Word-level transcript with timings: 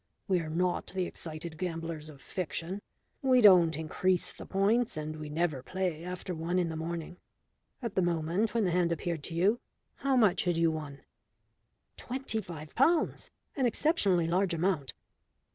We 0.27 0.39
are 0.39 0.49
not 0.49 0.87
the 0.95 1.05
excited 1.05 1.59
gamblers 1.59 2.09
of 2.09 2.23
fiction. 2.23 2.81
We 3.21 3.39
don't 3.39 3.77
increase 3.77 4.33
the 4.33 4.47
points, 4.47 4.97
and 4.97 5.17
we 5.17 5.29
never 5.29 5.61
play 5.61 6.03
after 6.03 6.33
one 6.33 6.57
in 6.57 6.69
the 6.69 6.75
morning. 6.75 7.17
At 7.83 7.93
the 7.93 8.01
moment 8.01 8.55
when 8.55 8.63
the 8.63 8.71
hand 8.71 8.91
appeared 8.91 9.21
to 9.25 9.35
you, 9.35 9.59
how 9.97 10.15
much 10.15 10.45
had 10.45 10.57
you 10.57 10.71
won?" 10.71 11.01
"Twenty 11.97 12.41
five 12.41 12.73
pounds 12.73 13.29
an 13.55 13.67
exceptionally 13.67 14.25
large 14.25 14.55
amount." 14.55 14.93